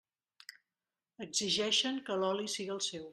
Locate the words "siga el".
2.55-2.87